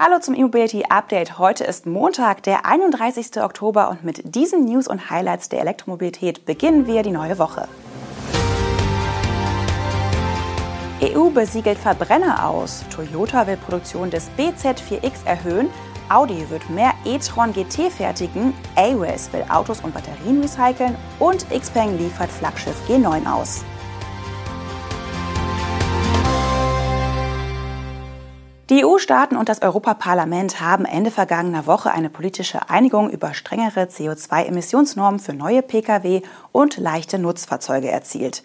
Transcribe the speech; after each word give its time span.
Hallo 0.00 0.20
zum 0.20 0.36
E-Mobility 0.36 0.84
Update. 0.88 1.40
Heute 1.40 1.64
ist 1.64 1.84
Montag, 1.84 2.44
der 2.44 2.64
31. 2.64 3.42
Oktober 3.42 3.90
und 3.90 4.04
mit 4.04 4.32
diesen 4.32 4.64
News 4.64 4.86
und 4.86 5.10
Highlights 5.10 5.48
der 5.48 5.60
Elektromobilität 5.60 6.46
beginnen 6.46 6.86
wir 6.86 7.02
die 7.02 7.10
neue 7.10 7.36
Woche. 7.36 7.66
EU 11.02 11.30
besiegelt 11.30 11.78
Verbrenner 11.78 12.46
aus. 12.46 12.84
Toyota 12.94 13.48
will 13.48 13.56
Produktion 13.56 14.08
des 14.08 14.30
BZ4X 14.38 15.26
erhöhen. 15.26 15.68
Audi 16.08 16.48
wird 16.48 16.70
mehr 16.70 16.92
e-tron 17.04 17.52
GT 17.52 17.90
fertigen. 17.90 18.54
Aways 18.76 19.28
will 19.32 19.44
Autos 19.48 19.80
und 19.80 19.92
Batterien 19.92 20.40
recyceln. 20.40 20.94
Und 21.18 21.44
Xpeng 21.50 21.98
liefert 21.98 22.30
Flaggschiff 22.30 22.80
G9 22.88 23.28
aus. 23.28 23.64
Die 28.70 28.84
EU-Staaten 28.84 29.38
und 29.38 29.48
das 29.48 29.62
Europaparlament 29.62 30.60
haben 30.60 30.84
Ende 30.84 31.10
vergangener 31.10 31.66
Woche 31.66 31.90
eine 31.90 32.10
politische 32.10 32.68
Einigung 32.68 33.08
über 33.08 33.32
strengere 33.32 33.84
CO2-Emissionsnormen 33.84 35.20
für 35.20 35.32
neue 35.32 35.62
Pkw 35.62 36.20
und 36.52 36.76
leichte 36.76 37.18
Nutzfahrzeuge 37.18 37.90
erzielt. 37.90 38.42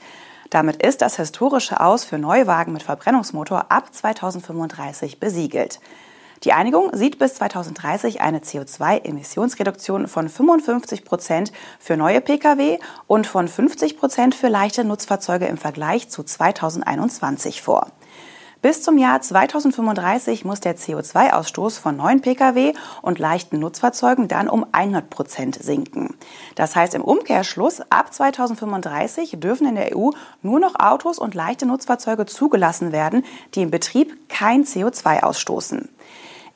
Damit 0.49 0.81
ist 0.81 1.01
das 1.01 1.17
historische 1.17 1.81
Aus 1.81 2.05
für 2.05 2.17
Neuwagen 2.17 2.71
mit 2.71 2.83
Verbrennungsmotor 2.83 3.69
ab 3.69 3.93
2035 3.93 5.19
besiegelt. 5.19 5.81
Die 6.45 6.53
Einigung 6.53 6.91
sieht 6.93 7.19
bis 7.19 7.35
2030 7.35 8.21
eine 8.21 8.39
CO2-Emissionsreduktion 8.39 10.07
von 10.07 10.29
55 10.29 11.03
Prozent 11.03 11.51
für 11.79 11.97
neue 11.97 12.21
Pkw 12.21 12.79
und 13.07 13.27
von 13.27 13.49
50 13.49 13.97
Prozent 13.97 14.35
für 14.35 14.47
leichte 14.47 14.85
Nutzfahrzeuge 14.85 15.47
im 15.47 15.57
Vergleich 15.57 16.07
zu 16.07 16.23
2021 16.23 17.61
vor. 17.61 17.87
Bis 18.63 18.81
zum 18.81 18.97
Jahr 18.97 19.19
2035 19.19 20.45
muss 20.45 20.61
der 20.61 20.77
CO2-Ausstoß 20.77 21.81
von 21.81 21.97
neuen 21.97 22.21
Pkw 22.21 22.71
und 23.01 23.19
leichten 23.19 23.59
Nutzfahrzeugen 23.59 24.29
dann 24.29 24.47
um 24.47 24.65
100 24.71 25.09
Prozent 25.09 25.61
sinken. 25.61 26.15
Das 26.55 26.73
heißt 26.73 26.93
im 26.95 27.03
Umkehrschluss, 27.03 27.81
ab 27.89 28.13
2035 28.13 29.31
dürfen 29.41 29.67
in 29.67 29.75
der 29.75 29.97
EU 29.97 30.11
nur 30.41 30.61
noch 30.61 30.79
Autos 30.79 31.19
und 31.19 31.35
leichte 31.35 31.65
Nutzfahrzeuge 31.65 32.25
zugelassen 32.25 32.93
werden, 32.93 33.25
die 33.53 33.63
im 33.63 33.69
Betrieb 33.69 34.29
kein 34.29 34.63
CO2 34.63 35.23
ausstoßen. 35.23 35.89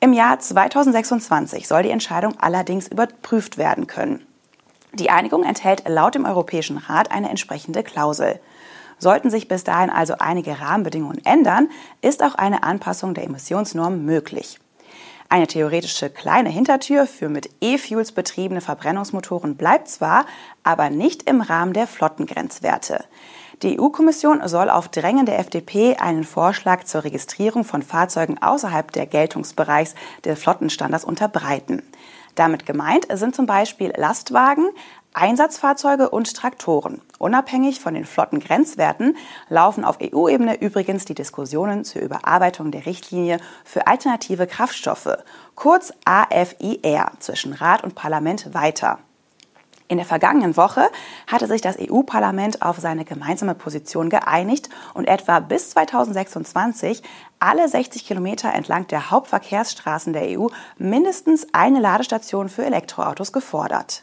Im 0.00 0.14
Jahr 0.14 0.38
2026 0.38 1.68
soll 1.68 1.82
die 1.82 1.90
Entscheidung 1.90 2.40
allerdings 2.40 2.88
überprüft 2.88 3.58
werden 3.58 3.86
können. 3.86 4.26
Die 4.94 5.10
Einigung 5.10 5.44
enthält 5.44 5.86
laut 5.86 6.14
dem 6.14 6.24
Europäischen 6.24 6.78
Rat 6.78 7.10
eine 7.10 7.28
entsprechende 7.28 7.82
Klausel. 7.82 8.40
Sollten 8.98 9.30
sich 9.30 9.48
bis 9.48 9.64
dahin 9.64 9.90
also 9.90 10.14
einige 10.18 10.60
Rahmenbedingungen 10.60 11.24
ändern, 11.24 11.68
ist 12.02 12.22
auch 12.22 12.34
eine 12.34 12.62
Anpassung 12.62 13.14
der 13.14 13.24
Emissionsnorm 13.24 14.04
möglich. 14.04 14.58
Eine 15.30 15.46
theoretische 15.46 16.08
kleine 16.08 16.48
Hintertür 16.48 17.06
für 17.06 17.28
mit 17.28 17.50
E-Fuels 17.60 18.12
betriebene 18.12 18.62
Verbrennungsmotoren 18.62 19.56
bleibt 19.56 19.88
zwar, 19.88 20.24
aber 20.62 20.88
nicht 20.88 21.28
im 21.28 21.42
Rahmen 21.42 21.74
der 21.74 21.86
Flottengrenzwerte. 21.86 23.04
Die 23.62 23.78
EU-Kommission 23.78 24.40
soll 24.46 24.70
auf 24.70 24.88
Drängen 24.88 25.26
der 25.26 25.38
FDP 25.38 25.96
einen 25.96 26.24
Vorschlag 26.24 26.84
zur 26.84 27.04
Registrierung 27.04 27.64
von 27.64 27.82
Fahrzeugen 27.82 28.38
außerhalb 28.40 28.90
der 28.92 29.04
Geltungsbereichs 29.04 29.94
des 30.24 30.38
Flottenstandards 30.38 31.04
unterbreiten. 31.04 31.82
Damit 32.34 32.66
gemeint 32.66 33.08
sind 33.12 33.34
zum 33.34 33.46
Beispiel 33.46 33.92
Lastwagen, 33.96 34.68
Einsatzfahrzeuge 35.14 36.10
und 36.10 36.34
Traktoren. 36.34 37.00
Unabhängig 37.18 37.80
von 37.80 37.94
den 37.94 38.04
flotten 38.04 38.40
Grenzwerten 38.40 39.16
laufen 39.48 39.84
auf 39.84 39.98
EU-Ebene 40.00 40.60
übrigens 40.60 41.04
die 41.04 41.14
Diskussionen 41.14 41.84
zur 41.84 42.02
Überarbeitung 42.02 42.70
der 42.70 42.86
Richtlinie 42.86 43.38
für 43.64 43.86
alternative 43.86 44.46
Kraftstoffe, 44.46 45.18
kurz 45.54 45.92
AFIR, 46.04 47.12
zwischen 47.18 47.52
Rat 47.52 47.82
und 47.82 47.94
Parlament 47.94 48.54
weiter. 48.54 48.98
In 49.90 49.96
der 49.96 50.06
vergangenen 50.06 50.58
Woche 50.58 50.90
hatte 51.26 51.46
sich 51.46 51.62
das 51.62 51.78
EU-Parlament 51.80 52.60
auf 52.60 52.76
seine 52.76 53.06
gemeinsame 53.06 53.54
Position 53.54 54.10
geeinigt 54.10 54.68
und 54.92 55.08
etwa 55.08 55.40
bis 55.40 55.70
2026 55.70 57.02
alle 57.38 57.66
60 57.66 58.06
Kilometer 58.06 58.52
entlang 58.52 58.86
der 58.88 59.10
Hauptverkehrsstraßen 59.10 60.12
der 60.12 60.38
EU 60.38 60.48
mindestens 60.76 61.46
eine 61.52 61.80
Ladestation 61.80 62.50
für 62.50 62.66
Elektroautos 62.66 63.32
gefordert. 63.32 64.02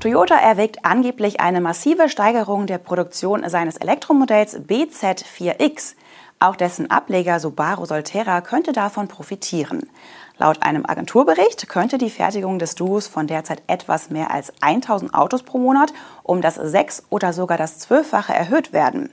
Toyota 0.00 0.36
erwägt 0.36 0.84
angeblich 0.84 1.40
eine 1.40 1.60
massive 1.60 2.08
Steigerung 2.08 2.68
der 2.68 2.78
Produktion 2.78 3.42
seines 3.50 3.78
Elektromodells 3.78 4.60
BZ4X. 4.60 5.96
Auch 6.38 6.54
dessen 6.54 6.88
Ableger 6.88 7.40
Subaru 7.40 7.84
Solterra 7.84 8.40
könnte 8.40 8.70
davon 8.70 9.08
profitieren. 9.08 9.90
Laut 10.36 10.62
einem 10.62 10.86
Agenturbericht 10.86 11.68
könnte 11.68 11.98
die 11.98 12.10
Fertigung 12.10 12.60
des 12.60 12.76
Duos 12.76 13.08
von 13.08 13.26
derzeit 13.26 13.60
etwas 13.66 14.08
mehr 14.08 14.30
als 14.30 14.52
1000 14.60 15.14
Autos 15.14 15.42
pro 15.42 15.58
Monat 15.58 15.92
um 16.22 16.42
das 16.42 16.54
sechs- 16.54 17.02
oder 17.10 17.32
sogar 17.32 17.58
das 17.58 17.80
zwölffache 17.80 18.32
erhöht 18.32 18.72
werden. 18.72 19.10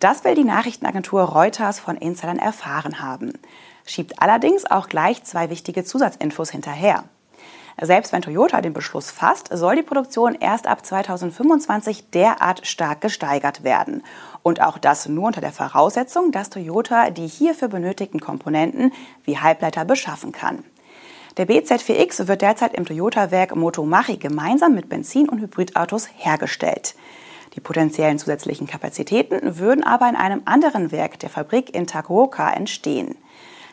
Das 0.00 0.24
will 0.24 0.34
die 0.34 0.42
Nachrichtenagentur 0.42 1.22
Reuters 1.22 1.78
von 1.78 1.96
Insidern 1.96 2.40
erfahren 2.40 3.00
haben. 3.00 3.34
Schiebt 3.86 4.20
allerdings 4.20 4.68
auch 4.68 4.88
gleich 4.88 5.22
zwei 5.22 5.48
wichtige 5.48 5.84
Zusatzinfos 5.84 6.50
hinterher. 6.50 7.04
Selbst 7.80 8.12
wenn 8.12 8.22
Toyota 8.22 8.60
den 8.60 8.72
Beschluss 8.72 9.10
fasst, 9.10 9.50
soll 9.52 9.76
die 9.76 9.82
Produktion 9.82 10.34
erst 10.34 10.66
ab 10.66 10.84
2025 10.84 12.10
derart 12.10 12.66
stark 12.66 13.00
gesteigert 13.00 13.62
werden. 13.62 14.02
Und 14.42 14.60
auch 14.60 14.78
das 14.78 15.08
nur 15.08 15.28
unter 15.28 15.40
der 15.40 15.52
Voraussetzung, 15.52 16.32
dass 16.32 16.50
Toyota 16.50 17.10
die 17.10 17.28
hierfür 17.28 17.68
benötigten 17.68 18.18
Komponenten 18.18 18.92
wie 19.22 19.38
Halbleiter 19.38 19.84
beschaffen 19.84 20.32
kann. 20.32 20.64
Der 21.36 21.46
BZ4X 21.46 22.26
wird 22.26 22.42
derzeit 22.42 22.74
im 22.74 22.84
Toyota-Werk 22.84 23.54
Motomachi 23.54 24.16
gemeinsam 24.16 24.74
mit 24.74 24.88
Benzin- 24.88 25.28
und 25.28 25.40
Hybridautos 25.40 26.08
hergestellt. 26.16 26.96
Die 27.54 27.60
potenziellen 27.60 28.18
zusätzlichen 28.18 28.66
Kapazitäten 28.66 29.58
würden 29.58 29.84
aber 29.84 30.08
in 30.08 30.16
einem 30.16 30.42
anderen 30.46 30.90
Werk 30.90 31.20
der 31.20 31.30
Fabrik 31.30 31.74
in 31.76 31.86
Takuoka 31.86 32.50
entstehen. 32.50 33.16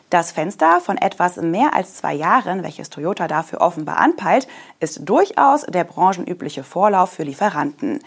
Das 0.08 0.30
Fenster 0.30 0.80
von 0.80 0.96
etwas 0.98 1.36
mehr 1.36 1.74
als 1.74 1.96
zwei 1.96 2.14
Jahren, 2.14 2.62
welches 2.62 2.90
Toyota 2.90 3.26
dafür 3.26 3.60
offenbar 3.60 3.96
anpeilt, 3.96 4.46
ist 4.78 5.00
durchaus 5.08 5.62
der 5.62 5.82
branchenübliche 5.82 6.62
Vorlauf 6.62 7.10
für 7.10 7.24
Lieferanten. 7.24 7.98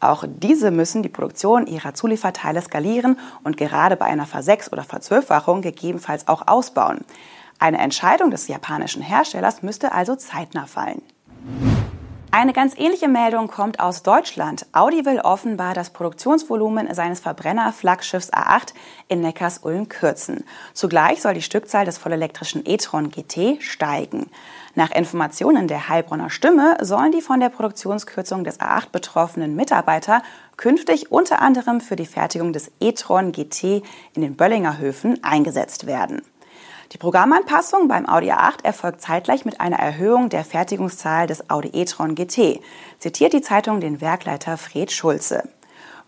Auch 0.00 0.24
diese 0.28 0.72
müssen 0.72 1.04
die 1.04 1.08
Produktion 1.08 1.68
ihrer 1.68 1.94
Zulieferteile 1.94 2.60
skalieren 2.60 3.18
und 3.44 3.56
gerade 3.56 3.94
bei 3.96 4.06
einer 4.06 4.26
Versechs- 4.26 4.72
oder 4.72 4.82
Verzwölffachung 4.82 5.62
gegebenenfalls 5.62 6.26
auch 6.26 6.48
ausbauen. 6.48 7.04
Eine 7.60 7.78
Entscheidung 7.78 8.32
des 8.32 8.48
japanischen 8.48 9.00
Herstellers 9.00 9.62
müsste 9.62 9.92
also 9.92 10.16
zeitnah 10.16 10.66
fallen. 10.66 11.02
Eine 12.36 12.52
ganz 12.52 12.74
ähnliche 12.76 13.06
Meldung 13.06 13.46
kommt 13.46 13.78
aus 13.78 14.02
Deutschland. 14.02 14.66
Audi 14.72 15.06
will 15.06 15.20
offenbar 15.20 15.72
das 15.72 15.90
Produktionsvolumen 15.90 16.92
seines 16.92 17.20
Verbrenner-Flaggschiffs 17.20 18.32
A8 18.32 18.74
in 19.06 19.20
Neckars-Ulm 19.20 19.88
kürzen. 19.88 20.42
Zugleich 20.72 21.22
soll 21.22 21.34
die 21.34 21.42
Stückzahl 21.42 21.84
des 21.84 21.96
vollelektrischen 21.96 22.64
e-tron 22.66 23.12
GT 23.12 23.62
steigen. 23.62 24.28
Nach 24.74 24.90
Informationen 24.90 25.68
der 25.68 25.88
Heilbronner 25.88 26.28
Stimme 26.28 26.76
sollen 26.80 27.12
die 27.12 27.22
von 27.22 27.38
der 27.38 27.50
Produktionskürzung 27.50 28.42
des 28.42 28.58
A8 28.58 28.90
betroffenen 28.90 29.54
Mitarbeiter 29.54 30.20
künftig 30.56 31.12
unter 31.12 31.40
anderem 31.40 31.80
für 31.80 31.94
die 31.94 32.04
Fertigung 32.04 32.52
des 32.52 32.72
e-tron 32.80 33.30
GT 33.30 33.84
in 34.12 34.22
den 34.22 34.34
Böllinger 34.34 34.78
Höfen 34.78 35.22
eingesetzt 35.22 35.86
werden. 35.86 36.22
Die 36.92 36.98
Programmanpassung 36.98 37.88
beim 37.88 38.06
Audi 38.08 38.30
A8 38.30 38.64
erfolgt 38.64 39.00
zeitgleich 39.00 39.44
mit 39.44 39.60
einer 39.60 39.78
Erhöhung 39.78 40.28
der 40.28 40.44
Fertigungszahl 40.44 41.26
des 41.26 41.48
Audi 41.50 41.70
e-tron 41.72 42.14
GT, 42.14 42.60
zitiert 42.98 43.32
die 43.32 43.42
Zeitung 43.42 43.80
den 43.80 44.00
Werkleiter 44.00 44.56
Fred 44.56 44.92
Schulze. 44.92 45.48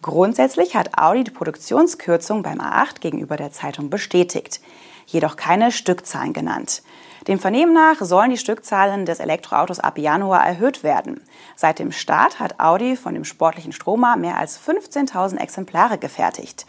Grundsätzlich 0.03 0.76
hat 0.76 0.98
Audi 0.98 1.25
die 1.25 1.31
Produktionskürzung 1.31 2.42
beim 2.42 2.60
A8 2.60 3.00
gegenüber 3.00 3.36
der 3.36 3.53
Zeitung 3.53 3.91
bestätigt, 3.91 4.60
jedoch 5.06 5.36
keine 5.36 5.72
Stückzahlen 5.72 6.32
genannt. 6.32 6.82
Dem 7.26 7.41
Vernehmen 7.41 7.72
nach 7.72 7.97
sollen 8.01 8.30
die 8.30 8.36
Stückzahlen 8.36 9.04
des 9.04 9.18
Elektroautos 9.18 9.80
ab 9.80 9.98
Januar 9.98 10.47
erhöht 10.47 10.84
werden. 10.84 11.21
Seit 11.56 11.80
dem 11.80 11.91
Start 11.91 12.39
hat 12.39 12.60
Audi 12.60 12.97
von 12.97 13.15
dem 13.15 13.24
sportlichen 13.24 13.72
Stromer 13.72 14.16
mehr 14.16 14.36
als 14.36 14.60
15.000 14.60 15.39
Exemplare 15.39 15.98
gefertigt. 15.98 16.66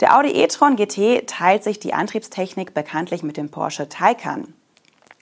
Der 0.00 0.14
Audi 0.14 0.28
e-tron 0.28 0.76
GT 0.76 1.26
teilt 1.26 1.64
sich 1.64 1.80
die 1.80 1.94
Antriebstechnik 1.94 2.74
bekanntlich 2.74 3.22
mit 3.22 3.38
dem 3.38 3.48
Porsche 3.48 3.88
Taycan. 3.88 4.52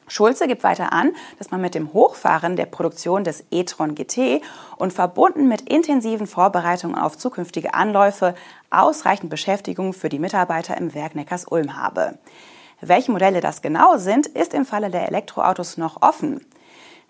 Schulze 0.09 0.49
gibt 0.49 0.65
weiter 0.65 0.93
an, 0.93 1.13
dass 1.39 1.53
man 1.53 1.61
mit 1.61 1.77
dem 1.77 1.93
Hochfahren 1.93 2.57
der 2.57 2.67
Produktion 2.67 3.23
des 3.23 3.45
e-tron 3.53 3.95
GT 3.95 4.43
und 4.77 4.93
verbunden 4.93 5.47
mit 5.47 5.63
intensiven 5.63 6.27
Vorbereitungen 6.27 6.99
auf 6.99 7.17
zukünftige 7.17 7.73
Anläufe 7.73 8.35
ausreichend 8.71 9.31
Beschäftigung 9.31 9.93
für 9.93 10.09
die 10.09 10.19
Mitarbeiter 10.19 10.77
im 10.77 10.93
Werk 10.93 11.15
Neckars-Ulm 11.15 11.77
habe. 11.77 12.19
Welche 12.81 13.13
Modelle 13.13 13.41
das 13.41 13.63
genau 13.63 13.97
sind, 13.97 14.27
ist 14.27 14.55
im 14.55 14.67
Falle 14.67 14.91
der 14.91 15.07
Elektroautos 15.07 15.77
noch 15.77 16.03
offen. 16.03 16.45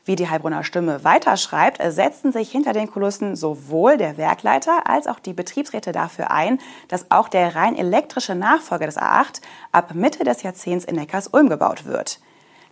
Wie 0.06 0.16
die 0.16 0.28
Heilbronner 0.28 0.64
Stimme 0.64 1.02
weiterschreibt, 1.02 1.80
setzten 1.82 2.30
sich 2.30 2.50
hinter 2.50 2.74
den 2.74 2.90
Kulissen 2.90 3.36
sowohl 3.36 3.96
der 3.96 4.18
Werkleiter 4.18 4.86
als 4.86 5.06
auch 5.06 5.18
die 5.18 5.32
Betriebsräte 5.32 5.92
dafür 5.92 6.30
ein, 6.30 6.58
dass 6.88 7.10
auch 7.10 7.28
der 7.28 7.56
rein 7.56 7.74
elektrische 7.74 8.34
Nachfolger 8.34 8.84
des 8.84 8.98
A8 8.98 9.40
ab 9.72 9.94
Mitte 9.94 10.22
des 10.22 10.42
Jahrzehnts 10.42 10.84
in 10.84 10.96
Neckars-Ulm 10.96 11.48
gebaut 11.48 11.86
wird. 11.86 12.20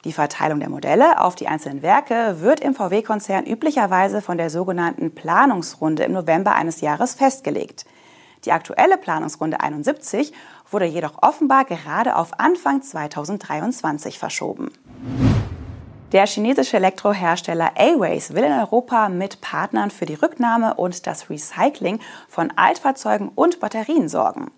Die 0.04 0.12
Verteilung 0.12 0.60
der 0.60 0.68
Modelle 0.68 1.20
auf 1.20 1.34
die 1.34 1.48
einzelnen 1.48 1.80
Werke 1.80 2.40
wird 2.40 2.60
im 2.60 2.74
VW-Konzern 2.74 3.46
üblicherweise 3.46 4.20
von 4.20 4.36
der 4.36 4.50
sogenannten 4.50 5.14
Planungsrunde 5.14 6.02
im 6.02 6.12
November 6.12 6.54
eines 6.54 6.82
Jahres 6.82 7.14
festgelegt. 7.14 7.86
Die 8.44 8.52
aktuelle 8.52 8.98
Planungsrunde 8.98 9.60
71 9.60 10.34
wurde 10.70 10.86
jedoch 10.86 11.22
offenbar 11.22 11.64
gerade 11.64 12.16
auf 12.16 12.38
Anfang 12.38 12.82
2023 12.82 14.18
verschoben. 14.18 14.70
Der 16.12 16.26
chinesische 16.26 16.76
Elektrohersteller 16.76 17.72
Aways 17.74 18.34
will 18.34 18.44
in 18.44 18.52
Europa 18.52 19.08
mit 19.08 19.40
Partnern 19.40 19.90
für 19.90 20.04
die 20.04 20.12
Rücknahme 20.12 20.74
und 20.74 21.06
das 21.06 21.30
Recycling 21.30 22.00
von 22.28 22.52
Altfahrzeugen 22.54 23.30
und 23.34 23.60
Batterien 23.60 24.10
sorgen. 24.10 24.50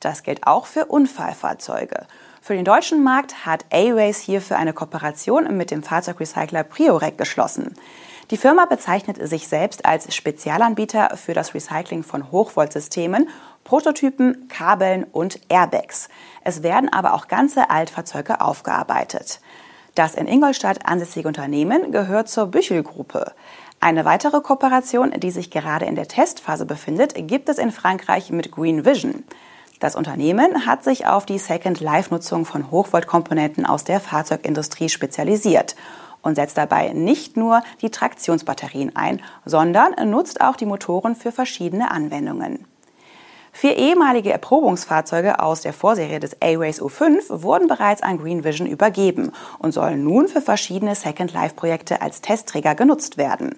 Das 0.00 0.22
gilt 0.22 0.46
auch 0.46 0.64
für 0.64 0.86
Unfallfahrzeuge. 0.86 2.06
Für 2.40 2.54
den 2.54 2.64
deutschen 2.64 3.04
Markt 3.04 3.44
hat 3.44 3.66
Aways 3.70 4.20
hierfür 4.20 4.56
eine 4.56 4.72
Kooperation 4.72 5.54
mit 5.54 5.70
dem 5.70 5.82
Fahrzeugrecycler 5.82 6.64
Priorec 6.64 7.18
geschlossen. 7.18 7.74
Die 8.30 8.38
Firma 8.38 8.64
bezeichnet 8.64 9.18
sich 9.28 9.48
selbst 9.48 9.84
als 9.84 10.14
Spezialanbieter 10.14 11.18
für 11.18 11.34
das 11.34 11.52
Recycling 11.52 12.04
von 12.04 12.32
Hochvoltsystemen, 12.32 13.28
Prototypen, 13.64 14.48
Kabeln 14.48 15.04
und 15.04 15.40
Airbags. 15.50 16.08
Es 16.42 16.62
werden 16.62 16.90
aber 16.90 17.12
auch 17.12 17.28
ganze 17.28 17.68
Altfahrzeuge 17.68 18.40
aufgearbeitet. 18.40 19.40
Das 19.94 20.14
in 20.14 20.26
Ingolstadt 20.26 20.86
ansässige 20.86 21.28
Unternehmen 21.28 21.92
gehört 21.92 22.28
zur 22.28 22.46
Büchel-Gruppe. 22.46 23.32
Eine 23.78 24.04
weitere 24.04 24.40
Kooperation, 24.40 25.10
die 25.10 25.30
sich 25.30 25.50
gerade 25.50 25.84
in 25.84 25.96
der 25.96 26.08
Testphase 26.08 26.64
befindet, 26.64 27.14
gibt 27.28 27.48
es 27.48 27.58
in 27.58 27.72
Frankreich 27.72 28.30
mit 28.30 28.50
Green 28.50 28.86
Vision. 28.86 29.24
Das 29.80 29.96
Unternehmen 29.96 30.64
hat 30.64 30.84
sich 30.84 31.06
auf 31.06 31.26
die 31.26 31.38
Second-Life-Nutzung 31.38 32.46
von 32.46 32.70
Hochvoltkomponenten 32.70 33.66
aus 33.66 33.84
der 33.84 34.00
Fahrzeugindustrie 34.00 34.88
spezialisiert 34.88 35.74
und 36.22 36.36
setzt 36.36 36.56
dabei 36.56 36.92
nicht 36.92 37.36
nur 37.36 37.62
die 37.82 37.90
Traktionsbatterien 37.90 38.96
ein, 38.96 39.20
sondern 39.44 40.08
nutzt 40.08 40.40
auch 40.40 40.56
die 40.56 40.66
Motoren 40.66 41.16
für 41.16 41.32
verschiedene 41.32 41.90
Anwendungen. 41.90 42.64
Vier 43.54 43.76
ehemalige 43.76 44.32
Erprobungsfahrzeuge 44.32 45.38
aus 45.38 45.60
der 45.60 45.74
Vorserie 45.74 46.18
des 46.18 46.36
A-Race 46.40 46.80
U5 46.80 47.42
wurden 47.42 47.68
bereits 47.68 48.02
an 48.02 48.18
Green 48.18 48.44
Vision 48.44 48.66
übergeben 48.66 49.30
und 49.58 49.72
sollen 49.72 50.02
nun 50.02 50.26
für 50.26 50.40
verschiedene 50.40 50.94
Second 50.94 51.32
Life-Projekte 51.34 52.00
als 52.00 52.22
Testträger 52.22 52.74
genutzt 52.74 53.18
werden. 53.18 53.54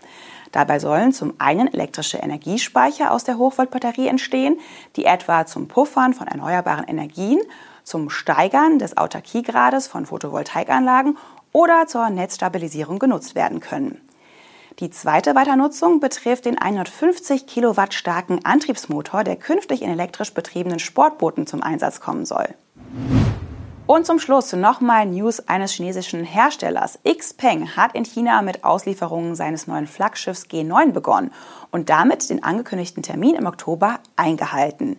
Dabei 0.51 0.81
sollen 0.81 1.13
zum 1.13 1.35
einen 1.39 1.73
elektrische 1.73 2.19
Energiespeicher 2.19 3.13
aus 3.13 3.25
der 3.25 3.39
Hochvoltbatterie 3.39 4.09
entstehen, 4.09 4.59
die 4.97 5.05
etwa 5.05 5.47
zum 5.47 5.69
Puffern 5.69 6.13
von 6.13 6.27
erneuerbaren 6.27 6.87
Energien, 6.87 7.41
zum 7.85 8.11
Steigern 8.11 8.79
des 8.79 8.97
Autarkiegrades 8.97 9.87
von 9.87 10.07
Photovoltaikanlagen 10.07 11.19
oder 11.53 11.87
zur 11.87 12.11
Netzstabilisierung 12.11 12.99
genutzt 12.99 13.37
werden 13.37 13.61
können. 13.61 14.04
Die 14.81 14.91
zweite 14.91 15.37
Weiternutzung 15.37 16.01
betrifft 16.01 16.47
den 16.47 16.59
150 16.59 17.47
Kilowatt 17.47 17.95
starken 17.95 18.45
Antriebsmotor, 18.45 19.23
der 19.23 19.37
künftig 19.37 19.83
in 19.83 19.91
elektrisch 19.91 20.35
betriebenen 20.35 20.81
Sportbooten 20.81 21.47
zum 21.47 21.63
Einsatz 21.63 22.01
kommen 22.01 22.27
soll. 22.27 22.49
Und 23.87 24.05
zum 24.05 24.19
Schluss 24.19 24.53
nochmal 24.53 25.07
News 25.07 25.47
eines 25.47 25.73
chinesischen 25.73 26.25
Herstellers. 26.25 26.99
Xpeng 27.07 27.77
hat 27.77 27.95
in 27.95 28.05
China 28.05 28.43
mit 28.43 28.65
Auslieferungen 28.65 29.37
seines 29.37 29.69
neuen 29.69 29.87
Flaggschiffs 29.87 30.47
G9 30.47 30.91
begonnen 30.91 31.31
und 31.71 31.89
damit 31.89 32.29
den 32.29 32.43
angekündigten 32.43 33.05
Termin 33.05 33.37
im 33.37 33.47
Oktober 33.47 34.01
eingehalten. 34.17 34.97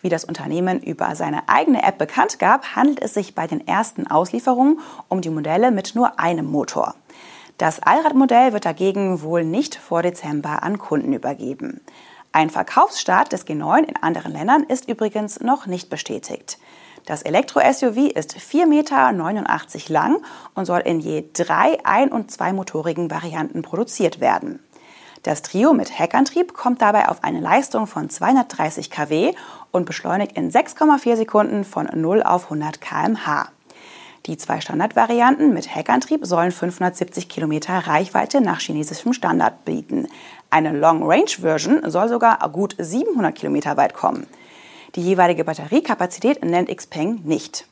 Wie 0.00 0.08
das 0.08 0.24
Unternehmen 0.24 0.80
über 0.80 1.14
seine 1.16 1.50
eigene 1.50 1.82
App 1.82 1.98
bekannt 1.98 2.38
gab, 2.38 2.76
handelt 2.76 3.02
es 3.02 3.12
sich 3.12 3.34
bei 3.34 3.46
den 3.46 3.66
ersten 3.66 4.06
Auslieferungen 4.06 4.80
um 5.08 5.20
die 5.20 5.30
Modelle 5.30 5.70
mit 5.70 5.94
nur 5.94 6.18
einem 6.18 6.46
Motor. 6.46 6.94
Das 7.58 7.80
Allradmodell 7.80 8.52
wird 8.52 8.66
dagegen 8.66 9.20
wohl 9.20 9.44
nicht 9.44 9.74
vor 9.74 10.02
Dezember 10.02 10.62
an 10.62 10.78
Kunden 10.78 11.12
übergeben. 11.12 11.80
Ein 12.30 12.50
Verkaufsstart 12.50 13.32
des 13.32 13.48
G9 13.48 13.82
in 13.82 13.96
anderen 13.96 14.32
Ländern 14.32 14.62
ist 14.62 14.88
übrigens 14.88 15.40
noch 15.40 15.66
nicht 15.66 15.90
bestätigt. 15.90 16.58
Das 17.04 17.22
Elektro-SUV 17.22 18.12
ist 18.14 18.36
4,89 18.36 18.66
Meter 18.68 19.92
lang 19.92 20.22
und 20.54 20.66
soll 20.66 20.80
in 20.80 21.00
je 21.00 21.24
drei 21.32 21.84
ein- 21.84 22.12
und 22.12 22.30
zweimotorigen 22.30 23.10
Varianten 23.10 23.62
produziert 23.62 24.20
werden. 24.20 24.60
Das 25.24 25.42
Trio 25.42 25.72
mit 25.72 25.98
Heckantrieb 25.98 26.54
kommt 26.54 26.80
dabei 26.80 27.08
auf 27.08 27.24
eine 27.24 27.40
Leistung 27.40 27.88
von 27.88 28.08
230 28.08 28.88
kW 28.88 29.34
und 29.72 29.84
beschleunigt 29.84 30.36
in 30.36 30.52
6,4 30.52 31.16
Sekunden 31.16 31.64
von 31.64 31.88
0 31.92 32.22
auf 32.22 32.44
100 32.44 32.80
km/h. 32.80 33.48
Die 34.26 34.36
zwei 34.36 34.60
Standardvarianten 34.60 35.54
mit 35.54 35.74
Heckantrieb 35.74 36.26
sollen 36.26 36.52
570 36.52 37.28
Kilometer 37.28 37.74
Reichweite 37.74 38.40
nach 38.40 38.60
chinesischem 38.60 39.12
Standard 39.12 39.64
bieten. 39.64 40.08
Eine 40.50 40.72
Long-Range-Version 40.72 41.90
soll 41.90 42.08
sogar 42.08 42.38
gut 42.50 42.74
700 42.78 43.34
Kilometer 43.34 43.76
weit 43.76 43.94
kommen. 43.94 44.26
Die 44.94 45.02
jeweilige 45.02 45.44
Batteriekapazität 45.44 46.44
nennt 46.44 46.74
Xpeng 46.74 47.20
nicht. 47.24 47.66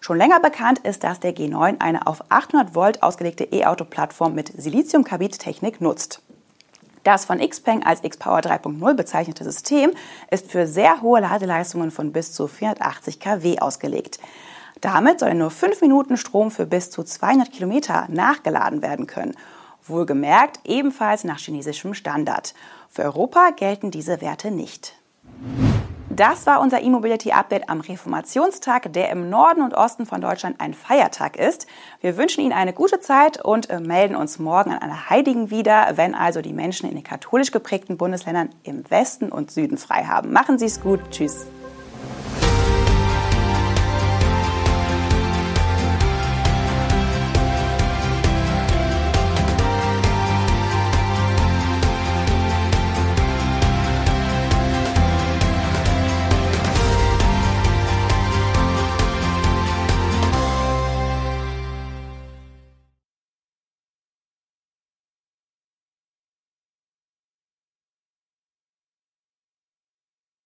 Schon 0.00 0.16
länger 0.16 0.40
bekannt 0.40 0.78
ist, 0.80 1.04
dass 1.04 1.20
der 1.20 1.34
G9 1.34 1.80
eine 1.80 2.06
auf 2.06 2.24
800 2.30 2.74
Volt 2.74 3.02
ausgelegte 3.02 3.44
E-Auto-Plattform 3.44 4.34
mit 4.34 4.48
Silizium-Carbid-Technik 4.48 5.80
nutzt. 5.80 6.22
Das 7.04 7.24
von 7.24 7.38
Xpeng 7.38 7.82
als 7.82 8.02
Xpower 8.02 8.40
3.0 8.40 8.94
bezeichnete 8.94 9.44
System 9.44 9.92
ist 10.30 10.50
für 10.50 10.66
sehr 10.66 11.00
hohe 11.00 11.20
Ladeleistungen 11.20 11.90
von 11.90 12.12
bis 12.12 12.32
zu 12.32 12.46
480 12.46 13.20
kW 13.20 13.58
ausgelegt. 13.58 14.18
Damit 14.80 15.20
soll 15.20 15.30
in 15.30 15.38
nur 15.38 15.50
fünf 15.50 15.80
Minuten 15.80 16.16
Strom 16.16 16.50
für 16.50 16.66
bis 16.66 16.90
zu 16.90 17.02
200 17.02 17.52
Kilometer 17.52 18.06
nachgeladen 18.08 18.82
werden 18.82 19.06
können. 19.06 19.36
Wohlgemerkt 19.82 20.60
ebenfalls 20.64 21.24
nach 21.24 21.38
chinesischem 21.38 21.94
Standard. 21.94 22.54
Für 22.88 23.04
Europa 23.04 23.50
gelten 23.56 23.90
diese 23.90 24.20
Werte 24.20 24.50
nicht. 24.50 24.94
Das 26.10 26.44
war 26.44 26.60
unser 26.60 26.82
E-Mobility 26.82 27.32
Update 27.32 27.68
am 27.68 27.80
Reformationstag, 27.80 28.92
der 28.92 29.10
im 29.10 29.30
Norden 29.30 29.62
und 29.62 29.74
Osten 29.74 30.06
von 30.06 30.20
Deutschland 30.20 30.60
ein 30.60 30.74
Feiertag 30.74 31.36
ist. 31.36 31.66
Wir 32.00 32.16
wünschen 32.16 32.42
Ihnen 32.42 32.52
eine 32.52 32.72
gute 32.72 33.00
Zeit 33.00 33.42
und 33.42 33.70
äh, 33.70 33.80
melden 33.80 34.16
uns 34.16 34.38
morgen 34.38 34.72
an 34.72 34.78
einer 34.80 35.08
Heiligen 35.08 35.50
wieder, 35.50 35.92
wenn 35.94 36.14
also 36.14 36.42
die 36.42 36.52
Menschen 36.52 36.88
in 36.88 36.96
den 36.96 37.04
katholisch 37.04 37.52
geprägten 37.52 37.96
Bundesländern 37.96 38.50
im 38.64 38.90
Westen 38.90 39.30
und 39.30 39.50
Süden 39.50 39.78
frei 39.78 40.04
haben. 40.04 40.32
Machen 40.32 40.58
Sie 40.58 40.66
es 40.66 40.80
gut. 40.80 41.00
Tschüss. 41.10 41.46